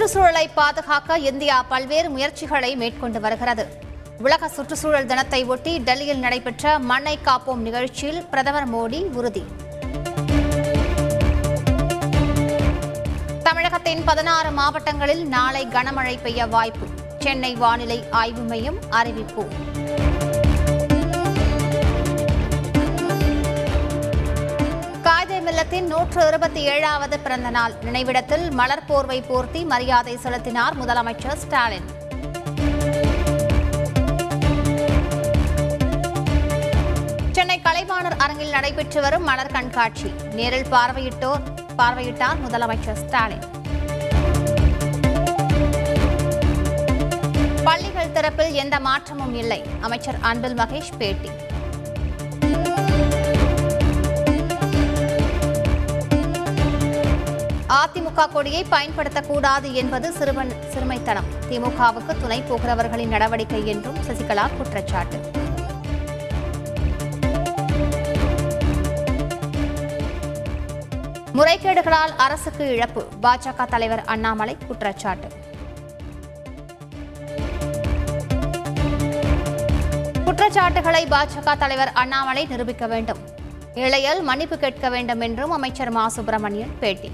[0.00, 3.64] சுற்றுச்சூழலை பாதுகாக்க இந்தியா பல்வேறு முயற்சிகளை மேற்கொண்டு வருகிறது.
[4.18, 9.44] உலக சுற்றுச்சூழல் தினத்தை ஒட்டி டெல்லியில் நடைபெற்ற மண்ணை காப்போம் நிகழ்ச்சியில் பிரதமர் மோடி உறுதி.
[13.42, 16.86] தமிழகத்தின் பதினாறு மாவட்டங்களில் நாளை கனமழை பெய்ய வாய்ப்பு.
[17.18, 19.48] சென்னை வானிலை ஆய்வு மையம் அறிவிப்பு.
[25.70, 31.86] காய்தே நூற்று இருபத்தி ஏழாவது பிறந்த நாள் நினைவிடத்தில் மலர் போர்வை போர்த்தி மரியாதை செலுத்தினார் முதலமைச்சர் ஸ்டாலின்.
[37.36, 40.10] சென்னை கலைவாணர் அரங்கில் நடைபெற்று வரும் மலர் கண்காட்சி.
[40.38, 41.44] நேரில் பார்வையிட்டோர்
[41.78, 43.46] பார்வையிட்டார் முதலமைச்சர் ஸ்டாலின்.
[47.68, 49.62] பள்ளிகள் திறப்பில் எந்த மாற்றமும் இல்லை.
[49.80, 51.32] அமைச்சர் அன்பில் மகேஷ் பேட்டி.
[57.84, 61.24] அதிமுக கொடியை பயன்படுத்தக்கூடாது என்பது சிறுவன் சிறுமைத்தனம்.
[61.50, 65.30] திமுகவுக்கு துணை போகிறவர்களின் நடவடிக்கை என்றும் சசிகலா குற்றச்சாட்டு.
[71.34, 73.08] முறைகேடுகளால் அரசுக்கு இழப்பு.
[73.22, 75.28] பாஜக தலைவர் அண்ணாமலை குற்றச்சாட்டு.
[80.24, 83.18] குற்றச்சாட்டுகளை பாஜக தலைவர் அண்ணாமலை நிரூபிக்க வேண்டும்.
[83.74, 86.08] இளையல் மன்னிப்பு கேட்க வேண்டும் என்றும் அமைச்சர் மா.
[86.08, 87.12] சுப்பிரமணியன் பேட்டி.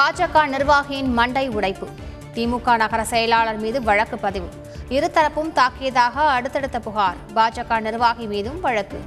[0.00, 1.88] பாஜக நிர்வாகியின் மண்டை உடைப்பு.
[2.34, 4.48] திமுக நகர செயலாளர் மீது வழக்கு பதிவு.
[4.88, 7.16] இருதரப்பும் தாக்கியதாக அடுத்தடுத்த புகார்.
[7.34, 9.02] பாஜக நிர்வாகி மீதும் வழக்கு.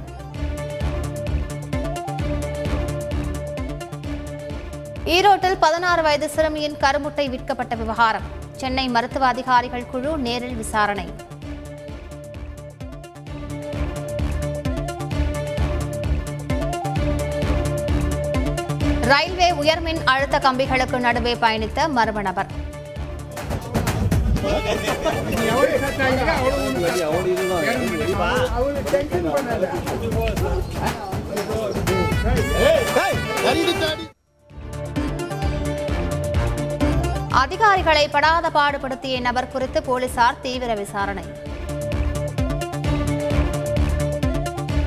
[5.04, 8.22] ஈரோட்டில் பதினாறு வயது சிறுமியின் கருமுட்டை விற்கப்பட்ட விவகாரம்.
[8.56, 11.08] சென்னை மருத்துவ அதிகாரிகள் குழு நேரில் விசாரணை.
[19.10, 22.50] ரயில்வே உயர்மின் அழுத்த கம்பிகளுக்கு நடுவே பயணித்த மர்ம நபர்.
[37.42, 41.24] அதிகாரிகளை படாத பாடுபடுத்திய நபர் குறித்து போலீசார் தீவிர விசாரணை.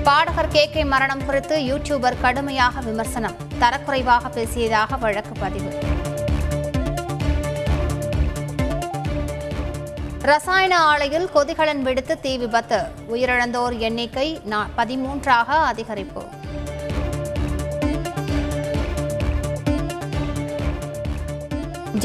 [0.07, 3.33] பாடகர் கே கே மரணம் குறித்து யூடியூபர் கடுமையாக விமர்சனம்.
[3.61, 5.71] தரக்குறைவாக பேசியதாக வழக்கு பதிவு.
[10.29, 12.79] ரசாயன ஆலையில் கொதிகலன் வெடித்து தீ விபத்து.
[13.13, 14.27] உயிரிழந்தோர் எண்ணிக்கை
[14.77, 16.23] பதிமூன்றாக அதிகரிப்பு.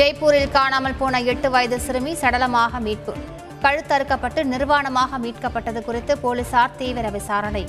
[0.00, 3.14] ஜெய்ப்பூரில் காணாமல் போன எட்டு வயது சிறுமி சடலமாக மீட்பு.
[3.64, 7.62] கழுத்தறுக்கப்பட்டு நிர்வாணமாக மீட்கப்பட்டது குறித்து போலீசார் தீவிர விசாரணை.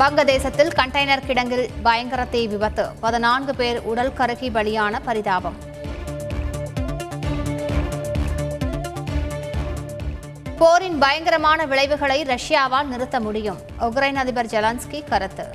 [0.00, 2.84] வங்கதேசத்தில் கண்டெய்னர் கிடங்கில் பயங்கர தீ விபத்து.
[3.00, 5.56] பதினான்கு பேர் உடல் கருகி பலியான பரிதாபம்.
[10.60, 13.58] போரின் பயங்கரமான விளைவுகளை ரஷ்யாவால் நிறுத்த முடியும்.
[13.86, 15.46] உக்ரைன் அதிபர் ஜெலன்ஸ்கி கருத்து.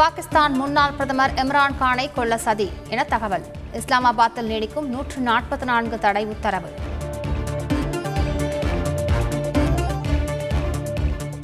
[0.00, 3.46] பாகிஸ்தான் முன்னாள் பிரதமர் இம்ரான் கானை கொல்ல சதி என தகவல்.
[3.80, 6.72] இஸ்லாமாபாத்தில் நீடிக்கும் நூற்று நாற்பத்தி நான்கு தடை உத்தரவு.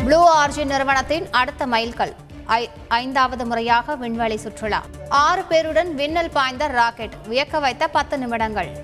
[0.05, 2.13] ப்ளூ ஆர்ஜின் நிறுவனத்தின் அடுத்த மைல்கல்.
[2.45, 4.83] ஐ- ஐந்தாவது முறையாக விண்வெளி சுற்றுலா.
[5.09, 8.83] ஆறு பேருடன் விண்ணல் பாய்ந்த ராக்கெட் வியக்க வைத்த பத்து நிமிடங்கள்.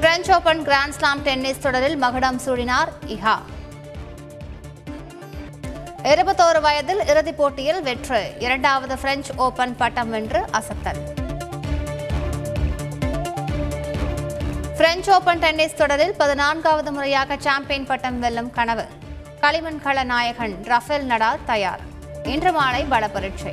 [0.00, 3.38] பிரெஞ்ச் ஓபன் கிராண்ட்ஸ்லாம் டென்னிஸ் தொடரில் மகுடம் சூடினார் இஹா.
[6.02, 8.20] இருபத்தோரு வயதில் இறுதிப் போட்டியில் வெற்றி.
[8.38, 11.28] இரண்டாவது பிரெஞ்சு ஓபன் பட்டம் வென்று அசத்தல்.
[14.90, 18.84] பிரெஞ்ச் ஓபன் டென்னிஸ் தொடரில் பதினான்காவது முறையாக சாம்பியன் பட்டம் வெல்லும் கனவு.
[19.40, 21.82] களிமண் கள நாயகன் ரஃபேல் நடால் தயார்.
[22.22, 23.52] இன்று மாலை பல பரீட்சை